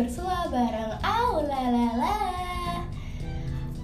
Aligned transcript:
bersua 0.00 0.48
bareng 0.48 0.96
Aulalala 1.04 2.16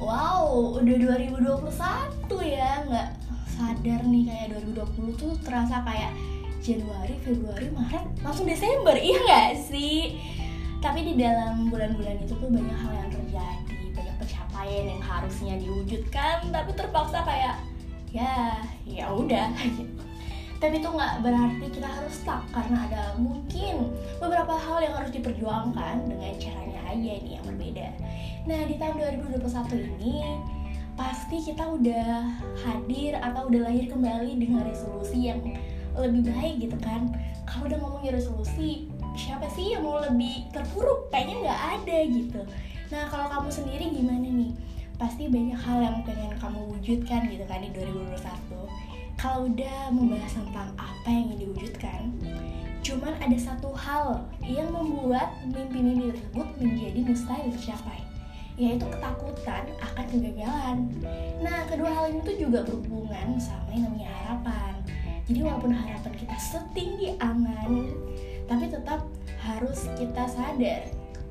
Wow, 0.01 0.81
udah 0.81 0.97
2021 1.29 2.57
ya 2.57 2.81
Nggak 2.89 3.09
sadar 3.53 4.01
nih 4.09 4.25
kayak 4.25 4.47
2020 4.65 5.21
tuh 5.21 5.37
terasa 5.45 5.85
kayak 5.85 6.17
Januari, 6.65 7.21
Februari, 7.21 7.69
Maret, 7.69 8.25
langsung 8.25 8.49
Desember 8.49 8.97
Iya 8.97 9.19
nggak 9.29 9.51
sih? 9.69 10.17
Tapi 10.81 11.05
di 11.05 11.21
dalam 11.21 11.69
bulan-bulan 11.69 12.25
itu 12.25 12.33
tuh 12.33 12.49
banyak 12.49 12.79
hal 12.81 12.93
yang 12.97 13.11
terjadi 13.13 13.77
Banyak 13.93 14.17
pencapaian 14.17 14.85
yang 14.97 15.03
harusnya 15.05 15.55
diwujudkan 15.61 16.49
Tapi 16.49 16.71
terpaksa 16.73 17.21
kayak 17.29 17.61
ya 18.09 18.57
ya 18.89 19.13
udah 19.13 19.53
tapi 20.57 20.81
itu 20.81 20.89
nggak 20.89 21.21
berarti 21.21 21.67
kita 21.69 21.89
harus 21.89 22.15
stuck 22.17 22.41
karena 22.49 22.89
ada 22.89 23.03
mungkin 23.21 23.93
beberapa 24.17 24.57
hal 24.57 24.81
yang 24.81 24.95
harus 24.97 25.13
diperjuangkan 25.13 26.09
dengan 26.09 26.33
caranya 26.41 26.81
aja 26.89 27.13
nih 27.21 27.33
yang 27.37 27.45
berbeda. 27.45 27.87
Nah 28.49 28.61
di 28.65 28.75
tahun 28.81 28.95
2021 29.21 30.01
ini 30.01 30.25
pasti 30.97 31.53
kita 31.53 31.65
udah 31.77 32.09
hadir 32.65 33.21
atau 33.21 33.53
udah 33.53 33.69
lahir 33.69 33.85
kembali 33.93 34.33
dengan 34.41 34.65
resolusi 34.65 35.29
yang 35.29 35.45
lebih 35.93 36.25
baik 36.33 36.55
gitu 36.65 36.77
kan. 36.81 37.13
Kalau 37.45 37.69
udah 37.69 37.79
ngomongin 37.79 38.17
resolusi, 38.17 38.89
siapa 39.13 39.47
sih 39.53 39.77
yang 39.77 39.85
mau 39.85 40.01
lebih 40.01 40.49
terpuruk? 40.57 41.13
Kayaknya 41.13 41.37
nggak 41.47 41.63
ada 41.79 41.99
gitu. 42.09 42.41
Nah 42.89 43.03
kalau 43.13 43.27
kamu 43.29 43.49
sendiri 43.53 43.85
gimana 43.93 44.25
nih? 44.25 44.53
Pasti 44.97 45.29
banyak 45.29 45.61
hal 45.61 45.79
yang 45.85 45.97
pengen 46.09 46.33
kamu 46.41 46.61
wujudkan 46.73 47.29
gitu 47.29 47.45
kan 47.45 47.61
di 47.61 47.69
2021 47.77 48.86
kalau 49.17 49.49
udah 49.49 49.89
membahas 49.89 50.33
tentang 50.37 50.69
apa 50.77 51.09
yang 51.09 51.33
ingin 51.33 51.39
diwujudkan, 51.49 52.01
cuman 52.85 53.17
ada 53.17 53.39
satu 53.41 53.73
hal 53.73 54.29
yang 54.45 54.69
membuat 54.69 55.33
mimpi-mimpi 55.49 56.13
tersebut 56.13 56.49
menjadi 56.61 57.01
mustahil 57.01 57.49
tercapai, 57.57 58.01
yaitu 58.61 58.85
ketakutan 58.87 59.65
akan 59.81 60.05
kegagalan. 60.13 60.79
Nah, 61.41 61.65
kedua 61.65 61.91
hal 61.91 62.13
ini 62.13 62.21
tuh 62.29 62.37
juga 62.37 62.59
berhubungan 62.69 63.41
sama 63.41 63.73
yang 63.73 63.89
namanya 63.89 64.13
harapan. 64.21 64.73
Jadi 65.27 65.39
walaupun 65.43 65.73
harapan 65.75 66.13
kita 66.15 66.37
setinggi 66.39 67.19
angan, 67.19 67.91
tapi 68.47 68.71
tetap 68.71 69.03
harus 69.43 69.91
kita 69.99 70.25
sadar 70.29 70.87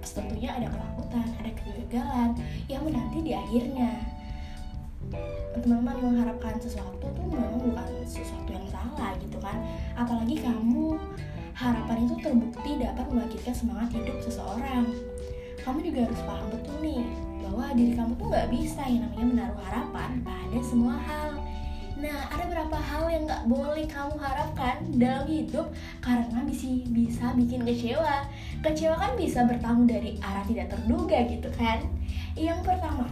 tentunya 0.06 0.54
ada 0.54 0.70
ketakutan, 0.70 1.28
ada 1.42 1.52
kegagalan 1.58 2.32
yang 2.70 2.86
menanti 2.86 3.26
di 3.26 3.34
akhirnya 3.34 3.90
teman-teman 5.56 5.96
mengharapkan 6.02 6.60
sesuatu 6.60 7.06
tuh 7.06 7.26
memang 7.26 7.62
bukan 7.62 7.88
sesuatu 8.04 8.50
yang 8.52 8.68
salah 8.68 9.16
gitu 9.18 9.38
kan 9.40 9.58
apalagi 9.96 10.36
kamu 10.44 11.00
harapan 11.56 11.98
itu 12.06 12.16
terbukti 12.20 12.72
dapat 12.78 13.06
membangkitkan 13.08 13.56
semangat 13.56 13.90
hidup 13.96 14.18
seseorang 14.20 14.84
kamu 15.64 15.80
juga 15.82 16.00
harus 16.06 16.22
paham 16.28 16.48
betul 16.52 16.76
nih 16.84 17.04
bahwa 17.46 17.66
diri 17.74 17.94
kamu 17.96 18.12
tuh 18.20 18.28
nggak 18.28 18.50
bisa 18.52 18.82
yang 18.86 19.02
namanya 19.08 19.26
menaruh 19.32 19.60
harapan 19.64 20.12
pada 20.22 20.60
semua 20.62 20.96
hal 21.00 21.40
Nah, 21.96 22.28
ada 22.28 22.44
beberapa 22.44 22.76
hal 22.76 23.08
yang 23.08 23.24
nggak 23.24 23.48
boleh 23.48 23.88
kamu 23.88 24.20
harapkan 24.20 24.84
dalam 25.00 25.24
hidup 25.32 25.72
karena 26.04 26.44
bisa 26.44 26.68
bisa 26.92 27.32
bikin 27.40 27.64
kecewa. 27.64 28.28
Kecewa 28.60 29.00
kan 29.00 29.16
bisa 29.16 29.48
bertamu 29.48 29.88
dari 29.88 30.20
arah 30.20 30.44
tidak 30.44 30.76
terduga 30.76 31.24
gitu 31.32 31.48
kan. 31.56 31.88
Yang 32.36 32.68
pertama, 32.68 33.08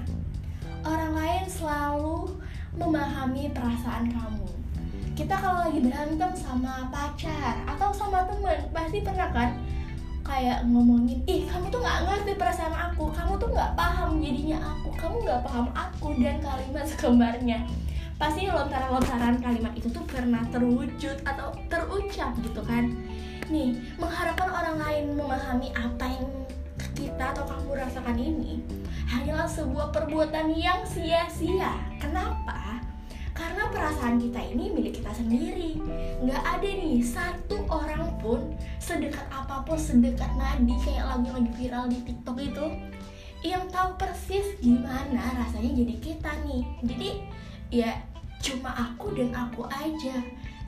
orang 0.83 1.13
lain 1.15 1.45
selalu 1.47 2.35
memahami 2.75 3.51
perasaan 3.51 4.11
kamu. 4.11 4.47
Kita 5.13 5.35
kalau 5.37 5.69
lagi 5.69 5.79
berantem 5.79 6.31
sama 6.33 6.89
pacar 6.89 7.61
atau 7.69 7.89
sama 7.93 8.25
temen 8.25 8.59
pasti 8.73 8.99
pernah 9.05 9.29
kan 9.29 9.55
kayak 10.23 10.63
ngomongin 10.65 11.19
ih 11.27 11.43
kamu 11.45 11.67
tuh 11.67 11.83
nggak 11.83 11.99
ngerti 12.07 12.33
perasaan 12.39 12.71
aku 12.71 13.11
kamu 13.11 13.35
tuh 13.35 13.51
nggak 13.51 13.75
paham 13.75 14.23
jadinya 14.23 14.57
aku 14.71 14.89
kamu 14.95 15.15
nggak 15.27 15.41
paham 15.43 15.67
aku 15.75 16.15
dan 16.17 16.39
kalimat 16.39 16.85
sekembarnya 16.95 17.59
pasti 18.15 18.47
lontaran-lontaran 18.47 19.35
kalimat 19.43 19.73
itu 19.75 19.91
tuh 19.91 20.05
pernah 20.07 20.39
terwujud 20.47 21.17
atau 21.27 21.51
terucap 21.67 22.31
gitu 22.39 22.61
kan. 22.63 22.87
Nih 23.51 23.75
mengharapkan 23.99 24.47
orang 24.47 24.77
lain 24.79 25.03
memahami 25.19 25.69
apa 25.75 26.07
yang 26.07 26.27
kita 26.93 27.33
atau 27.33 27.45
kamu 27.45 27.77
rasakan 27.77 28.17
ini 28.17 28.61
hanyalah 29.09 29.49
sebuah 29.49 29.93
perbuatan 29.93 30.53
yang 30.57 30.81
sia-sia. 30.87 31.73
Kenapa? 32.01 32.81
Karena 33.33 33.65
perasaan 33.73 34.21
kita 34.21 34.41
ini 34.53 34.69
milik 34.73 35.01
kita 35.01 35.09
sendiri. 35.13 35.81
Nggak 36.21 36.41
ada 36.41 36.69
nih 36.69 37.01
satu 37.01 37.65
orang 37.69 38.13
pun 38.21 38.53
sedekat 38.77 39.25
apa 39.33 39.65
pun, 39.65 39.77
sedekat 39.77 40.29
nadi 40.37 40.77
kayak 40.85 41.09
lagu 41.09 41.25
yang 41.29 41.37
lagi 41.41 41.51
viral 41.57 41.85
di 41.89 41.99
TikTok 42.05 42.37
itu 42.41 42.65
yang 43.43 43.67
tahu 43.67 43.99
persis 43.99 44.55
gimana 44.61 45.19
rasanya 45.35 45.71
jadi 45.83 45.95
kita 45.99 46.31
nih. 46.45 46.63
Jadi 46.85 47.09
ya 47.73 47.91
cuma 48.41 48.69
aku 48.71 49.13
dan 49.17 49.33
aku 49.33 49.65
aja. 49.69 50.17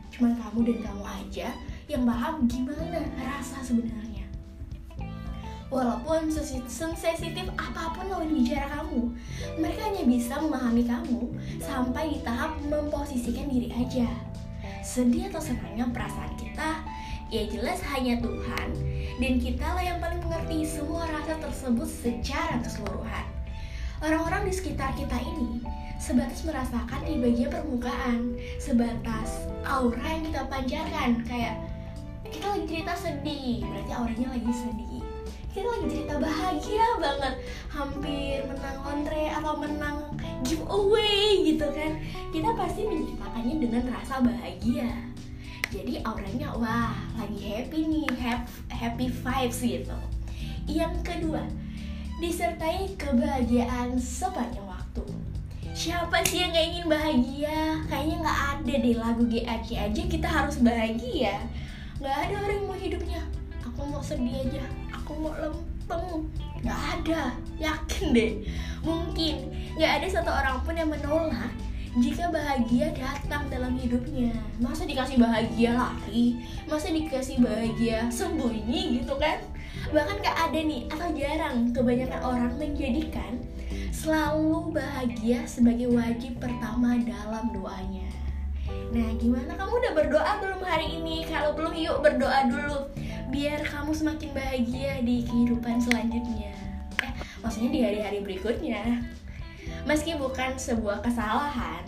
Cuma 0.09 0.31
kamu 0.31 0.71
dan 0.71 0.77
kamu 0.79 1.03
aja 1.03 1.47
yang 1.91 2.07
paham 2.07 2.47
gimana 2.47 3.03
rasa 3.19 3.59
sebenarnya 3.59 4.14
Walaupun 5.73 6.29
sensitif 6.69 7.49
apa 7.57 7.89
pun 7.97 8.05
lawan 8.05 8.29
bicara 8.29 8.69
kamu, 8.69 9.09
mereka 9.57 9.81
hanya 9.89 10.05
bisa 10.05 10.37
memahami 10.37 10.85
kamu 10.85 11.33
sampai 11.57 12.13
di 12.13 12.19
tahap 12.21 12.53
memposisikan 12.69 13.49
diri 13.49 13.73
aja. 13.73 14.05
Sedih 14.85 15.33
atau 15.33 15.41
senangnya 15.41 15.89
perasaan 15.89 16.37
kita, 16.37 16.85
ya 17.33 17.49
jelas 17.49 17.81
hanya 17.97 18.21
Tuhan 18.21 18.67
dan 19.17 19.33
kita 19.41 19.65
lah 19.65 19.81
yang 19.81 19.97
paling 19.97 20.21
mengerti 20.21 20.69
semua 20.69 21.09
rasa 21.09 21.33
tersebut 21.41 21.89
secara 21.89 22.61
keseluruhan. 22.61 23.25
Orang-orang 24.05 24.45
di 24.45 24.53
sekitar 24.53 24.93
kita 24.93 25.17
ini 25.17 25.65
sebatas 25.97 26.45
merasakan 26.45 27.01
di 27.09 27.17
bagian 27.17 27.49
permukaan, 27.49 28.37
sebatas 28.61 29.49
aura 29.65 30.05
yang 30.05 30.29
kita 30.29 30.45
pancarkan, 30.45 31.25
kayak 31.25 31.57
kita 32.29 32.45
lagi 32.53 32.65
cerita 32.69 32.93
sedih, 32.93 33.65
berarti 33.65 33.91
auranya 33.97 34.29
lagi 34.37 34.53
sedih 34.53 34.94
kita 35.55 35.71
lagi 35.71 35.87
cerita 35.87 36.15
bahagia 36.19 36.87
banget. 36.99 37.35
Hampir 37.71 38.43
menang 38.43 38.77
lontre 38.83 39.31
atau 39.31 39.55
menang 39.55 39.97
giveaway 40.43 41.47
gitu 41.47 41.63
kan. 41.71 41.95
Kita 42.35 42.51
pasti 42.59 42.83
menceritakannya 42.83 43.55
dengan 43.63 43.83
rasa 43.87 44.19
bahagia. 44.19 44.91
Jadi 45.71 46.03
auranya 46.03 46.51
wah 46.59 46.91
lagi 47.15 47.39
happy 47.39 47.87
nih 47.87 48.07
happy 48.67 49.07
vibes 49.07 49.63
gitu. 49.63 49.97
Yang 50.67 50.95
kedua 51.07 51.47
disertai 52.19 52.91
kebahagiaan 52.99 53.95
sepanjang 53.95 54.67
waktu. 54.67 55.07
Siapa 55.71 56.19
sih 56.27 56.43
yang 56.43 56.51
gak 56.51 56.67
ingin 56.67 56.85
bahagia? 56.91 57.59
Kayaknya 57.87 58.15
nggak 58.27 58.39
ada 58.59 58.73
deh 58.79 58.95
lagu 58.95 59.23
GAC 59.27 59.67
aja 59.75 60.01
kita 60.03 60.27
harus 60.27 60.59
bahagia. 60.59 61.47
Nggak 62.03 62.15
ada 62.27 62.35
orang 62.43 62.59
yang 62.59 62.67
mau 62.67 62.75
hidupnya 62.79 63.23
aku 63.75 63.91
mau 63.91 63.99
sedih 63.99 64.39
aja. 64.39 64.63
Aku 64.95 65.19
mau 65.19 65.35
lempeng. 65.35 66.31
Nggak 66.63 66.79
ada. 66.95 67.35
Yakin 67.59 68.15
deh. 68.15 68.31
Mungkin. 68.87 69.51
Nggak 69.75 69.91
ada 69.99 70.07
satu 70.07 70.31
orang 70.31 70.63
pun 70.63 70.79
yang 70.79 70.87
menolak 70.87 71.51
jika 71.99 72.31
bahagia 72.31 72.95
datang 72.95 73.51
dalam 73.51 73.75
hidupnya. 73.75 74.31
Masa 74.63 74.87
dikasih 74.87 75.19
bahagia 75.19 75.75
lari? 75.75 76.39
Masa 76.71 76.87
dikasih 76.87 77.43
bahagia 77.43 78.07
sembunyi 78.07 79.03
gitu 79.03 79.19
kan? 79.19 79.43
Bahkan 79.91 80.23
gak 80.23 80.37
ada 80.47 80.59
nih. 80.63 80.87
Atau 80.87 81.11
jarang 81.11 81.75
kebanyakan 81.75 82.21
orang 82.23 82.53
menjadikan 82.55 83.43
selalu 83.91 84.71
bahagia 84.71 85.43
sebagai 85.43 85.91
wajib 85.91 86.39
pertama 86.39 86.95
dalam 87.03 87.51
doanya. 87.51 88.07
Nah, 88.95 89.11
gimana? 89.19 89.51
Kamu 89.59 89.71
udah 89.83 89.91
berdoa 89.91 90.31
belum 90.39 90.61
hari 90.63 90.95
ini? 90.95 91.27
Kalau 91.27 91.51
belum, 91.51 91.75
yuk 91.75 91.99
berdoa 91.99 92.47
dulu 92.47 93.04
biar 93.29 93.65
kamu 93.65 93.91
semakin 93.91 94.29
bahagia 94.33 95.01
di 95.01 95.25
kehidupan 95.25 95.81
selanjutnya. 95.81 96.53
Eh, 97.01 97.13
maksudnya 97.41 97.69
di 97.73 97.81
hari-hari 97.81 98.19
berikutnya. 98.21 99.01
Meski 99.85 100.17
bukan 100.17 100.57
sebuah 100.57 101.01
kesalahan, 101.01 101.85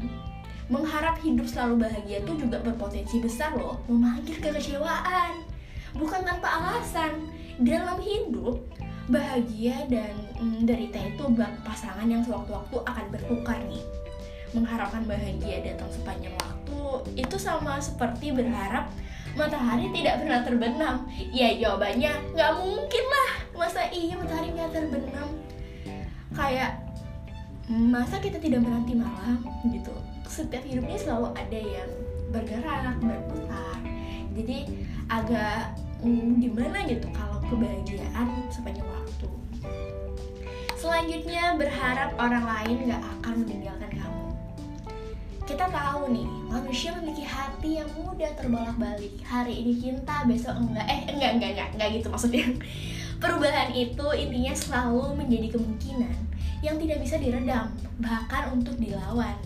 mengharap 0.68 1.18
hidup 1.22 1.45
selalu 1.45 1.86
bahagia 1.88 2.25
itu 2.25 2.34
juga 2.36 2.57
berpotensi 2.62 3.22
besar 3.22 3.54
loh 3.54 3.78
memanggil 3.86 4.38
kekecewaan. 4.42 5.45
Bukan 5.98 6.22
tanpa 6.25 6.62
alasan. 6.62 7.30
Dalam 7.57 7.98
hidup, 7.98 8.62
bahagia 9.10 9.88
dan 9.89 10.13
mm, 10.38 10.69
derita 10.69 11.01
itu 11.01 11.25
pasangan 11.66 12.06
yang 12.06 12.22
sewaktu-waktu 12.22 12.78
akan 12.86 13.06
bertukar 13.10 13.57
nih. 13.66 13.81
Mengharapkan 14.54 15.04
bahagia 15.10 15.66
datang 15.74 15.89
sepanjang 15.89 16.38
waktu 16.38 17.18
itu 17.18 17.36
sama 17.42 17.81
seperti 17.81 18.30
berharap 18.30 18.94
matahari 19.38 19.88
tidak 19.94 20.25
pernah 20.25 20.39
terbenam. 20.42 20.95
Ya 21.30 21.54
jawabannya 21.56 22.12
nggak 22.34 22.51
mungkin 22.57 23.04
lah. 23.06 23.30
Masa 23.54 23.81
iya 23.94 24.18
matahari 24.18 24.50
nggak 24.51 24.74
terbenam? 24.74 25.30
Kayak 26.34 26.81
masa 27.69 28.18
kita 28.18 28.42
tidak 28.42 28.66
menanti 28.66 28.98
malam 28.98 29.45
gitu. 29.69 29.94
Setiap 30.28 30.66
hidupnya 30.66 30.98
selalu 30.98 31.31
ada 31.38 31.60
yang 31.62 31.89
bergerak 32.34 32.98
berputar. 33.00 33.80
Jadi 34.36 34.57
agak 35.07 35.78
hmm, 36.04 36.44
gimana 36.44 36.84
gitu 36.86 37.07
kalau 37.16 37.39
kebahagiaan 37.48 38.28
sepanjang 38.51 38.86
waktu? 38.86 39.30
Selanjutnya 40.78 41.57
berharap 41.57 42.13
orang 42.22 42.45
lain 42.45 42.94
gak 42.94 43.01
akan 43.01 43.34
meninggalkan 43.42 43.92
kamu 43.98 44.17
kita 45.48 45.64
tahu 45.72 46.12
nih 46.12 46.28
manusia 46.52 46.92
memiliki 47.00 47.24
hati 47.24 47.80
yang 47.80 47.88
mudah 47.96 48.28
terbolak-balik. 48.36 49.16
Hari 49.24 49.64
ini 49.64 49.80
cinta 49.80 50.28
besok 50.28 50.60
enggak. 50.60 50.84
Eh 50.92 51.08
enggak 51.08 51.40
enggak 51.40 51.50
enggak 51.56 51.70
enggak 51.72 51.90
gitu 51.96 52.08
maksudnya. 52.12 52.46
Perubahan 53.24 53.72
itu 53.72 54.08
intinya 54.20 54.52
selalu 54.52 55.16
menjadi 55.16 55.56
kemungkinan 55.56 56.16
yang 56.60 56.76
tidak 56.76 57.00
bisa 57.00 57.16
diredam 57.16 57.72
bahkan 58.04 58.52
untuk 58.52 58.76
dilawan. 58.76 59.40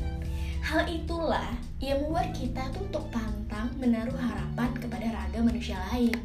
Hal 0.66 0.90
itulah 0.90 1.46
yang 1.78 2.02
membuat 2.02 2.34
kita 2.34 2.66
tuh 2.74 2.82
untuk 2.82 3.06
pantang 3.14 3.70
menaruh 3.78 4.18
harapan 4.18 4.74
kepada 4.82 5.06
raga 5.06 5.40
manusia 5.46 5.78
lain. 5.94 6.18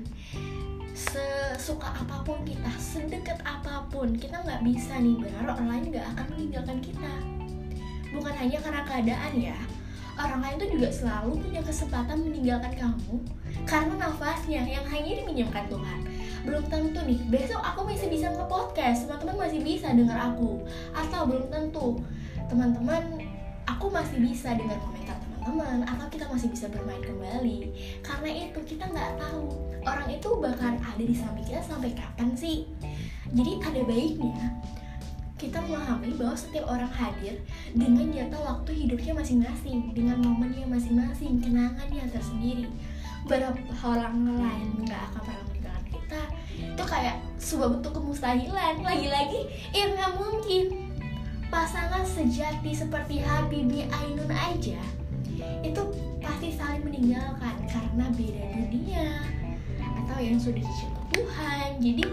Sesuka 0.96 1.92
apa 1.92 2.24
pun 2.24 2.40
kita, 2.48 2.72
sedekat 2.80 3.44
apa 3.44 3.84
pun, 3.92 4.16
kita 4.16 4.40
nggak 4.40 4.64
bisa 4.64 4.96
nih 4.96 5.20
berharap 5.20 5.60
orang 5.60 5.68
lain 5.68 5.84
nggak 5.92 6.06
akan 6.16 6.26
meninggalkan 6.32 6.78
kita. 6.80 7.12
Bukan 8.16 8.34
hanya 8.34 8.58
karena 8.64 8.82
keadaan 8.88 9.32
ya, 9.36 9.58
orang 10.16 10.40
lain 10.40 10.56
tuh 10.56 10.68
juga 10.72 10.88
selalu 10.88 11.44
punya 11.44 11.60
kesempatan 11.60 12.16
meninggalkan 12.24 12.72
kamu 12.72 13.14
karena 13.68 13.94
nafasnya 14.00 14.62
yang 14.64 14.84
hanya 14.88 15.12
diminjamkan 15.22 15.68
Tuhan. 15.68 15.98
Belum 16.48 16.64
tentu 16.70 17.00
nih, 17.04 17.20
besok 17.28 17.60
aku 17.60 17.84
masih 17.84 18.08
bisa 18.08 18.32
nge-podcast, 18.32 19.04
teman-teman 19.04 19.46
masih 19.46 19.60
bisa 19.60 19.92
dengar 19.92 20.18
aku. 20.32 20.64
Atau 20.94 21.28
belum 21.28 21.46
tentu, 21.52 22.00
teman-teman 22.48 23.20
aku 23.66 23.90
masih 23.90 24.22
bisa 24.22 24.54
dengar 24.54 24.78
komentar 24.78 25.18
teman-teman 25.46 25.86
atau 25.86 26.06
kita 26.10 26.26
masih 26.30 26.48
bisa 26.50 26.66
bermain 26.70 27.02
kembali 27.02 27.70
karena 28.02 28.30
itu 28.46 28.58
kita 28.66 28.86
nggak 28.90 29.14
tahu 29.18 29.46
orang 29.86 30.08
itu 30.10 30.28
bahkan 30.42 30.74
ada 30.78 31.02
di 31.02 31.14
samping 31.14 31.46
kita 31.46 31.62
sampai 31.62 31.94
kapan 31.94 32.34
sih 32.34 32.66
jadi 33.30 33.52
ada 33.62 33.80
baiknya 33.86 34.38
kita 35.36 35.60
memahami 35.60 36.16
bahwa 36.16 36.32
setiap 36.32 36.64
orang 36.64 36.88
hadir 36.88 37.36
dengan 37.76 38.08
jatah 38.08 38.40
waktu 38.40 38.72
hidupnya 38.72 39.12
masing-masing 39.12 39.92
dengan 39.92 40.16
momennya 40.24 40.64
masing-masing 40.64 41.44
kenangannya 41.44 42.08
tersendiri. 42.08 42.64
Berapa 43.28 43.60
orang 43.84 44.16
lain 44.40 44.68
nggak 44.80 45.02
akan 45.12 45.20
pernah 45.28 45.44
meninggalkan 45.52 45.84
kita? 45.92 46.22
Itu 46.56 46.84
kayak 46.88 47.16
sebuah 47.36 47.68
bentuk 47.76 47.92
kemustahilan. 48.00 48.80
Lagi-lagi 48.80 49.40
ya 49.76 49.92
nggak 49.92 50.12
mungkin. 50.16 50.64
Pasangan 51.52 52.02
sejati 52.02 52.74
seperti 52.74 53.22
Habibie 53.22 53.86
Ainun 53.86 54.32
aja 54.32 54.80
itu 55.62 55.82
pasti 56.18 56.48
saling 56.56 56.82
meninggalkan 56.82 57.54
karena 57.68 58.08
beda 58.16 58.44
dunia 58.56 59.08
atau 60.06 60.22
yang 60.22 60.38
sudah 60.38 60.62
dicipta 60.62 61.02
Tuhan. 61.10 61.82
Jadi 61.82 62.04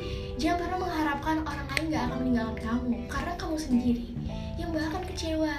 jangan 0.42 0.58
pernah 0.66 0.80
mengharapkan 0.82 1.38
orang 1.46 1.68
lain 1.70 1.86
gak 1.94 2.04
akan 2.10 2.18
meninggalkan 2.26 2.58
kamu. 2.66 2.92
Karena 3.06 3.34
kamu 3.38 3.56
sendiri 3.62 4.08
yang 4.58 4.70
bahkan 4.74 5.02
kecewa. 5.06 5.56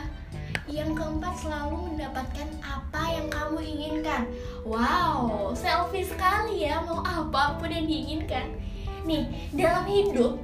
Yang 0.65 0.91
keempat 0.97 1.35
selalu 1.39 1.77
mendapatkan 1.95 2.49
apa 2.59 3.03
yang 3.15 3.27
kamu 3.31 3.59
inginkan. 3.63 4.23
Wow 4.67 5.55
selfie 5.55 6.03
sekali 6.03 6.67
ya. 6.67 6.83
Mau 6.83 7.07
apa 7.07 7.55
pun 7.63 7.71
yang 7.71 7.87
diinginkan. 7.87 8.51
Nih 9.07 9.31
dalam 9.55 9.87
hidup 9.87 10.43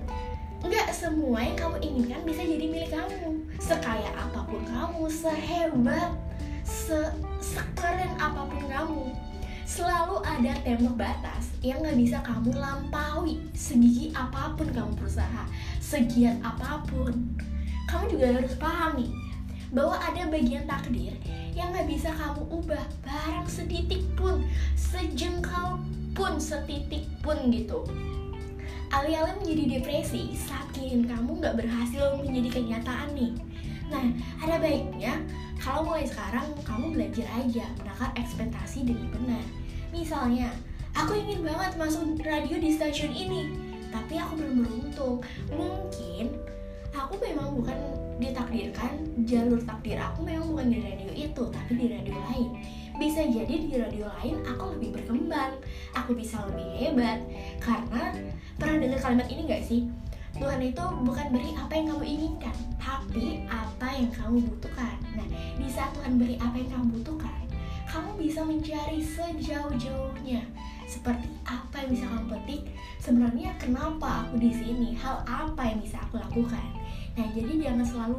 Nggak 0.60 0.92
semua 0.92 1.40
yang 1.40 1.56
kamu 1.56 1.76
inginkan 1.80 2.20
bisa 2.20 2.44
jadi 2.44 2.68
milik 2.68 2.92
kamu. 2.92 3.48
Sekaya 3.56 4.12
apa 4.12 4.44
pun 4.44 4.60
kamu, 4.68 5.08
sehebat 5.08 6.12
se 6.60 7.00
sekeren 7.40 8.12
apa 8.20 8.44
pun 8.44 8.62
kamu 8.68 9.08
selalu 9.70 10.18
ada 10.26 10.58
tembok 10.66 10.98
batas 10.98 11.54
yang 11.62 11.78
nggak 11.78 11.94
bisa 11.94 12.18
kamu 12.26 12.58
lampaui 12.58 13.38
segigi 13.54 14.10
apa 14.18 14.58
pun 14.58 14.66
kamu 14.74 14.98
berusaha 14.98 15.46
segiat 15.78 16.42
apa 16.42 16.82
pun. 16.90 17.14
Kamu 17.86 18.10
juga 18.10 18.34
harus 18.34 18.58
pahami 18.58 19.14
bahwa 19.70 19.94
ada 20.02 20.26
bagian 20.26 20.66
takdir 20.66 21.14
yang 21.54 21.70
nggak 21.70 21.86
bisa 21.86 22.10
kamu 22.18 22.42
ubah 22.50 22.82
barang 23.06 23.46
setitik 23.46 24.02
pun 24.18 24.42
sejengkal 24.74 25.78
pun 26.18 26.42
setitik 26.42 27.06
pun 27.22 27.38
gitu. 27.54 27.86
Alih-alih 28.90 29.38
menjadi 29.38 29.78
depresi 29.78 30.34
saat 30.34 30.66
keinginan 30.74 31.14
kamu 31.14 31.46
nggak 31.46 31.62
berhasil 31.62 32.18
menjadi 32.18 32.58
kenyataan 32.58 33.14
nih. 33.14 33.38
Nah 33.86 34.02
ada 34.42 34.58
baiknya 34.58 35.22
kalau 35.60 35.84
mulai 35.84 36.08
sekarang 36.08 36.48
kamu 36.64 36.96
belajar 36.96 37.28
aja 37.36 37.68
menakar 37.76 38.10
ekspektasi 38.16 38.88
dengan 38.88 39.12
benar. 39.12 39.44
Misalnya, 39.92 40.48
aku 40.96 41.20
ingin 41.20 41.44
banget 41.44 41.76
masuk 41.76 42.16
radio 42.24 42.56
di 42.56 42.72
stasiun 42.72 43.12
ini, 43.12 43.52
tapi 43.92 44.16
aku 44.16 44.40
belum 44.40 44.64
beruntung. 44.64 45.20
Mungkin 45.52 46.32
aku 46.96 47.14
memang 47.20 47.60
bukan 47.60 47.76
ditakdirkan 48.20 49.04
jalur 49.24 49.60
takdir 49.62 50.00
aku 50.00 50.24
memang 50.24 50.56
bukan 50.56 50.72
di 50.72 50.78
radio 50.80 51.10
itu, 51.12 51.44
tapi 51.52 51.72
di 51.76 51.86
radio 51.92 52.16
lain. 52.32 52.48
Bisa 52.96 53.24
jadi 53.24 53.54
di 53.68 53.76
radio 53.76 54.08
lain 54.20 54.40
aku 54.44 54.76
lebih 54.76 54.96
berkembang, 54.96 55.60
aku 55.92 56.16
bisa 56.16 56.40
lebih 56.48 56.68
hebat. 56.80 57.20
Karena 57.60 58.16
pernah 58.56 58.76
dengar 58.80 59.00
kalimat 59.00 59.28
ini 59.28 59.42
gak 59.44 59.64
sih? 59.64 59.88
Tuhan 60.36 60.60
itu 60.62 60.84
bukan 61.02 61.26
beri 61.34 61.50
apa 61.58 61.72
yang 61.74 61.86
kamu 61.94 62.04
inginkan, 62.06 62.56
tapi 62.78 63.44
apa 63.50 63.88
yang 63.90 64.10
kamu 64.14 64.36
butuhkan. 64.46 64.96
Nah, 65.16 65.26
di 65.58 65.68
saat 65.68 65.90
Tuhan 65.96 66.20
beri 66.20 66.36
apa 66.38 66.56
yang 66.56 66.70
kamu 66.70 66.86
butuhkan, 67.00 67.40
kamu 67.90 68.10
bisa 68.20 68.40
mencari 68.46 69.00
sejauh-jauhnya. 69.02 70.42
Seperti 70.86 71.30
apa 71.46 71.86
yang 71.86 71.90
bisa 71.94 72.04
kamu 72.10 72.24
petik? 72.34 72.62
Sebenarnya 72.98 73.54
kenapa 73.58 74.26
aku 74.26 74.42
di 74.42 74.50
sini? 74.50 74.94
Hal 74.98 75.22
apa 75.26 75.62
yang 75.70 75.78
bisa 75.82 76.02
aku 76.02 76.18
lakukan? 76.18 76.66
Nah, 77.18 77.26
jadi 77.34 77.70
jangan 77.70 77.86
selalu 77.86 78.18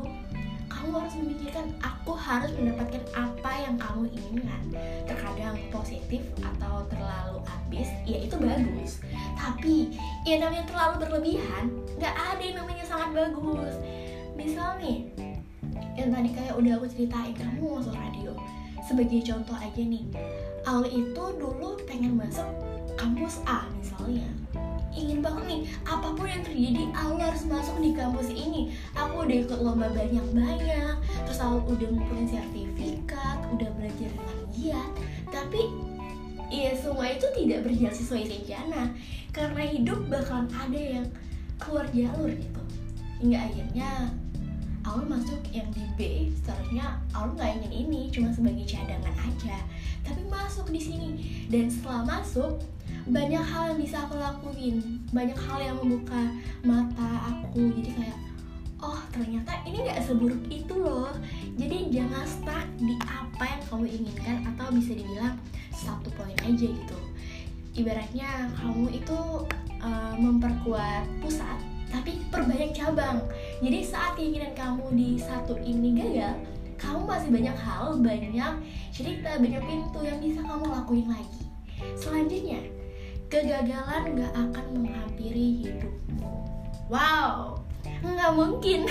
kamu 0.72 1.04
harus 1.04 1.16
memikirkan 1.20 1.68
aku 1.84 2.16
harus 2.16 2.52
mendapatkan 2.56 3.04
apa 3.12 3.52
yang 3.60 3.76
kamu 3.76 4.08
inginkan. 4.16 4.62
Terkadang 5.04 5.60
positif 5.68 6.24
atau 6.40 6.88
terlalu 6.88 7.44
habis 7.44 7.92
ya 8.08 8.24
itu 8.24 8.36
bagus. 8.40 9.04
Tapi 9.36 9.92
ya 10.24 10.40
namanya 10.40 10.64
terlalu 10.66 10.96
berlebihan 11.04 11.76
nggak 12.00 12.16
ada 12.16 12.42
yang 12.42 12.58
namanya 12.64 12.86
sangat 12.88 13.10
bagus. 13.12 13.76
Misal 14.40 14.80
nih 14.80 15.12
yang 16.00 16.10
tadi 16.10 16.30
kayak 16.32 16.56
udah 16.56 16.80
aku 16.80 16.88
ceritain 16.88 17.36
kamu 17.36 17.84
masuk 17.84 17.94
radio. 17.94 18.32
Sebagai 18.82 19.20
contoh 19.28 19.56
aja 19.60 19.82
nih 19.84 20.08
awal 20.66 20.88
itu 20.88 21.24
dulu 21.38 21.78
pengen 21.90 22.18
masuk 22.18 22.48
kampus 22.98 23.42
A 23.50 23.66
misalnya 23.82 24.28
ingin 24.92 25.24
banget 25.24 25.44
nih 25.48 25.62
apa 25.88 26.08
pun 26.14 26.28
yang 26.28 26.44
terjadi 26.44 26.84
aku 26.92 27.14
harus 27.20 27.44
masuk 27.48 27.76
di 27.80 27.92
kampus 27.96 28.30
ini. 28.32 28.76
Aku 28.96 29.24
udah 29.24 29.38
ikut 29.48 29.60
lomba 29.60 29.88
banyak-banyak 29.92 30.96
terus 31.28 31.40
aku 31.40 31.76
udah 31.76 31.88
ngumpulin 31.92 32.28
sertifikat 32.28 33.38
udah 33.52 33.70
belajar 33.80 34.10
dengan 34.12 34.40
giat 34.52 34.92
tapi 35.32 35.72
ya 36.52 36.76
semua 36.76 37.08
itu 37.08 37.28
tidak 37.32 37.64
berjalan 37.64 37.96
sesuai 37.96 38.24
rencana. 38.28 38.82
Karena 39.32 39.64
hidup 39.64 40.12
bakalan 40.12 40.52
ada 40.52 40.82
yang 41.00 41.08
keluar 41.56 41.88
jalur 41.96 42.28
gitu. 42.36 42.62
Hingga 43.24 43.40
akhirnya 43.48 44.12
Aul 44.82 45.06
masuk 45.06 45.40
yang 45.54 45.70
di 45.72 45.86
B. 45.96 46.00
Seharusnya 46.42 46.98
Aul 47.14 47.38
nggak 47.38 47.62
ingin 47.62 47.74
ini 47.86 48.02
cuma 48.10 48.34
sebagai 48.34 48.66
cadangan 48.66 49.14
aja. 49.14 49.62
Tapi 50.02 50.26
masuk 50.28 50.68
di 50.74 50.82
sini. 50.82 51.10
Dan 51.48 51.70
setelah 51.70 52.04
masuk 52.04 52.60
banyak 53.08 53.42
hal 53.42 53.74
yang 53.74 53.80
bisa 53.82 54.06
aku 54.06 54.16
lakuin. 54.18 55.02
Banyak 55.10 55.38
hal 55.38 55.60
yang 55.62 55.76
membuka 55.82 56.22
mata 56.62 57.10
aku. 57.30 57.72
Jadi 57.74 57.90
kayak 57.98 58.20
oh 58.82 59.02
ternyata 59.14 59.62
ini 59.66 59.86
nggak 59.86 60.02
seburuk 60.06 60.42
itu 60.50 60.74
loh. 60.78 61.14
Jadi 61.58 61.90
jangan 61.94 62.26
stuck 62.26 62.66
di 62.78 62.98
apa 63.06 63.44
yang 63.46 63.62
kamu 63.70 63.86
inginkan 63.90 64.38
atau 64.54 64.68
bisa 64.74 64.92
dibilang 64.98 65.36
satu 65.74 66.10
poin 66.14 66.36
aja 66.46 66.68
gitu. 66.70 66.98
Ibaratnya 67.72 68.52
kamu 68.60 68.92
itu 68.92 69.20
uh, 69.80 70.14
memperkuat 70.20 71.08
pusat 71.24 71.58
tapi 71.92 72.24
perbanyak 72.32 72.72
cabang. 72.72 73.20
Jadi 73.60 73.80
saat 73.84 74.16
keinginan 74.16 74.56
kamu 74.56 74.86
di 74.96 75.10
satu 75.20 75.60
ini 75.60 75.96
gagal 75.96 76.36
kamu 76.82 77.06
masih 77.06 77.30
banyak 77.30 77.58
hal 77.62 77.94
banyak 78.02 78.58
cerita 78.90 79.38
banyak 79.38 79.62
pintu 79.62 80.00
yang 80.02 80.18
bisa 80.18 80.42
kamu 80.42 80.66
lakuin 80.66 81.08
lagi. 81.08 81.42
Selanjutnya 81.94 82.81
kegagalan 83.32 84.20
gak 84.20 84.34
akan 84.36 84.66
menghampiri 84.76 85.64
hidupmu. 85.64 86.36
Wow, 86.92 87.64
nggak 88.04 88.32
mungkin. 88.36 88.84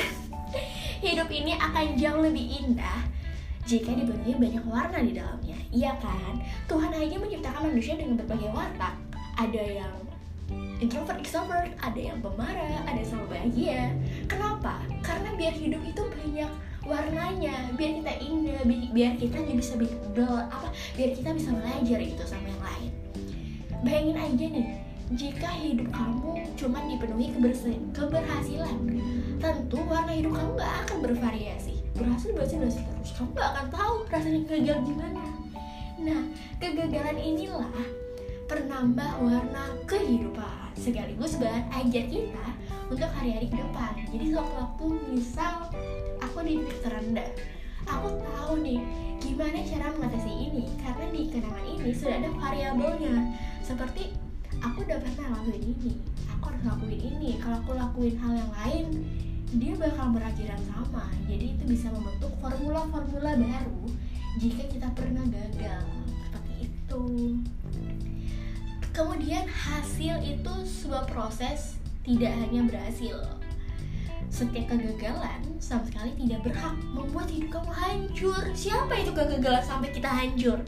Hidup 1.04 1.28
ini 1.28 1.61
akan 1.61 2.00
jauh 2.00 2.25
lebih 2.25 2.64
indah 2.64 3.04
jika 3.68 3.92
dipenuhi 3.92 4.32
banyak 4.40 4.64
warna 4.64 5.04
di 5.04 5.12
dalamnya. 5.12 5.61
Iya 5.68 5.92
kan? 6.00 6.40
Tuhan 6.64 6.88
aja 6.97 7.20
menciptakan 7.20 7.68
manusia 7.68 8.00
dengan 8.00 8.16
berbagai 8.25 8.49
watak. 8.56 8.97
Ada 9.37 9.85
yang 9.85 9.94
introvert, 10.80 11.20
extrovert, 11.20 11.76
ada 11.76 12.00
yang 12.00 12.25
pemarah, 12.25 12.80
ada 12.88 12.97
yang 12.97 13.09
selalu 13.12 13.28
bahagia. 13.37 13.92
Kenapa? 14.25 14.80
Karena 15.04 15.37
biar 15.37 15.52
hidup 15.52 15.85
itu 15.85 16.00
banyak 16.00 16.50
warnanya, 16.88 17.68
biar 17.76 17.92
kita 18.00 18.12
indah, 18.25 18.61
biar 18.97 19.12
kita 19.20 19.38
bisa 19.52 19.76
apa? 20.49 20.68
Biar 20.97 21.12
kita 21.12 21.37
bisa 21.37 21.52
belajar 21.52 22.00
itu 22.00 22.25
sama 22.25 22.49
yang 22.49 22.64
lain 22.64 22.89
bayangin 23.80 24.16
aja 24.16 24.46
nih 24.52 24.68
jika 25.10 25.50
hidup 25.58 25.90
kamu 25.90 26.46
cuma 26.54 26.78
dipenuhi 26.87 27.34
keberhasilan 27.90 28.76
tentu 29.42 29.78
warna 29.90 30.12
hidup 30.14 30.38
kamu 30.38 30.50
gak 30.54 30.72
akan 30.87 30.99
bervariasi. 31.02 31.75
Berhasil 31.99 32.30
berhasil 32.30 32.56
berhasil 32.62 32.82
terus 32.87 33.10
kamu 33.18 33.30
gak 33.34 33.50
akan 33.56 33.66
tahu 33.75 33.94
rasanya 34.06 34.40
gagal 34.46 34.78
gimana. 34.87 35.25
Nah 35.99 36.22
kegagalan 36.62 37.18
inilah 37.18 37.66
penambah 38.46 39.10
warna 39.18 39.64
kehidupan 39.90 40.70
sekaligus 40.78 41.34
bahan 41.42 41.66
ajar 41.75 42.04
kita 42.06 42.46
untuk 42.87 43.10
hari-hari 43.18 43.50
ke 43.50 43.58
depan. 43.58 43.92
Jadi 44.14 44.25
sewaktu-waktu 44.30 44.84
misal 45.10 45.54
aku 46.22 46.38
di 46.46 46.62
titik 46.62 46.78
terendah 46.87 47.30
aku 47.88 48.08
tahu 48.22 48.52
nih 48.62 48.80
gimana 49.20 49.58
cara 49.64 49.88
mengatasi 49.96 50.32
ini 50.32 50.64
karena 50.80 51.04
di 51.12 51.22
kenangan 51.32 51.64
ini 51.66 51.90
sudah 51.92 52.16
ada 52.20 52.30
variabelnya 52.37 53.14
seperti 53.64 54.12
aku 54.61 54.85
udah 54.85 54.99
pernah 55.00 55.26
lakuin 55.40 55.62
ini. 55.76 55.93
Aku 56.37 56.52
harus 56.52 56.62
lakuin 56.67 57.00
ini. 57.00 57.31
Kalau 57.40 57.57
aku 57.62 57.73
lakuin 57.76 58.14
hal 58.21 58.33
yang 58.37 58.52
lain 58.52 58.87
dia 59.50 59.75
bakal 59.75 60.14
berakhir 60.14 60.55
sama. 60.69 61.11
Jadi 61.26 61.59
itu 61.59 61.64
bisa 61.67 61.90
membentuk 61.90 62.31
formula-formula 62.38 63.35
baru 63.35 63.83
jika 64.38 64.62
kita 64.69 64.88
pernah 64.95 65.25
gagal. 65.26 65.83
Seperti 66.29 66.55
itu. 66.71 67.05
Kemudian 68.90 69.47
hasil 69.47 70.21
itu 70.23 70.55
sebuah 70.67 71.09
proses 71.09 71.79
tidak 72.05 72.35
hanya 72.35 72.67
berhasil 72.67 73.39
setiap 74.30 74.70
kegagalan 74.70 75.42
sama 75.58 75.84
sekali 75.90 76.14
tidak 76.14 76.46
berhak 76.46 76.75
membuat 76.94 77.28
hidup 77.28 77.60
kamu 77.60 77.72
hancur 77.75 78.42
siapa 78.54 78.94
itu 78.96 79.10
kegagalan 79.10 79.60
sampai 79.60 79.90
kita 79.90 80.06
hancur 80.06 80.58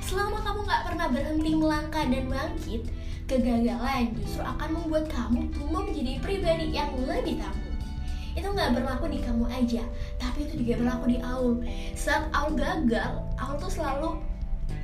selama 0.00 0.40
kamu 0.40 0.60
gak 0.64 0.82
pernah 0.88 1.06
berhenti 1.10 1.52
melangkah 1.52 2.04
dan 2.06 2.24
bangkit 2.30 2.82
Kegagalan 3.28 4.16
justru 4.16 4.40
akan 4.40 4.72
membuat 4.72 5.04
kamu 5.12 5.52
tumbuh 5.52 5.84
menjadi 5.84 6.16
pribadi 6.24 6.72
yang 6.72 6.88
lebih 6.96 7.36
tangguh. 7.36 7.76
Itu 8.32 8.56
nggak 8.56 8.80
berlaku 8.80 9.12
di 9.12 9.20
kamu 9.20 9.44
aja, 9.52 9.84
tapi 10.16 10.48
itu 10.48 10.64
juga 10.64 10.80
berlaku 10.80 11.04
di 11.12 11.18
Aul. 11.20 11.60
Saat 11.92 12.32
Aul 12.32 12.56
gagal, 12.56 13.20
Aul 13.36 13.60
tuh 13.60 13.68
selalu 13.68 14.16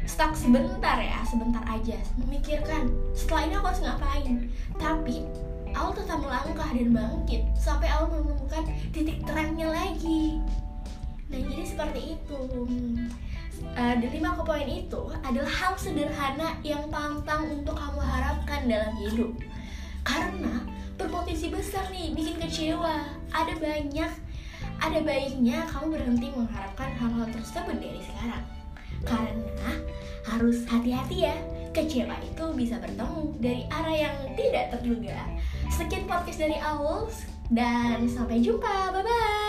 stuck 0.05 0.37
sebentar 0.37 1.01
ya, 1.01 1.25
sebentar 1.25 1.65
aja, 1.65 1.97
memikirkan 2.21 2.93
setelah 3.17 3.49
ini 3.49 3.55
aku 3.57 3.67
harus 3.73 3.81
ngapain. 3.81 4.35
Tapi 4.77 5.25
Aul 5.75 5.93
tetap 5.93 6.23
melangkah 6.23 6.71
dan 6.71 6.89
bangkit 6.95 7.43
sampai 7.59 7.91
Aul 7.91 8.11
menemukan 8.11 8.65
titik 8.95 9.21
terangnya 9.27 9.69
lagi. 9.75 10.39
Nah 11.29 11.39
jadi 11.43 11.65
seperti 11.67 12.01
itu. 12.19 12.41
Uh, 13.75 13.95
lima 14.03 14.35
poin 14.43 14.67
itu 14.67 15.03
adalah 15.23 15.49
hal 15.49 15.73
sederhana 15.79 16.59
yang 16.67 16.91
pantang 16.91 17.47
untuk 17.63 17.79
kamu 17.79 18.01
harapkan 18.03 18.67
dalam 18.67 18.93
hidup. 18.99 19.31
Karena 20.03 20.63
berpotensi 20.95 21.51
besar 21.51 21.91
nih 21.91 22.15
bikin 22.15 22.39
kecewa. 22.39 23.03
Ada 23.31 23.55
banyak 23.59 24.11
ada 24.83 24.99
baiknya 25.01 25.65
kamu 25.71 25.97
berhenti 25.97 26.29
mengharapkan 26.35 26.91
hal-hal 26.99 27.27
tersebut 27.31 27.77
dari 27.79 28.01
sekarang. 28.03 28.45
Karena 29.05 29.71
harus 30.25 30.65
hati-hati 30.67 31.29
ya 31.31 31.37
kecewa 31.75 32.15
itu 32.23 32.45
bisa 32.55 32.79
bertemu 32.79 33.35
dari 33.43 33.63
arah 33.69 33.97
yang 34.09 34.17
tidak 34.39 34.71
terduga 34.73 35.19
sekian 35.73 36.05
podcast 36.05 36.41
dari 36.41 36.57
Owls 36.61 37.25
dan 37.53 38.09
sampai 38.09 38.41
jumpa. 38.41 38.93
Bye 38.93 39.05
bye 39.05 39.44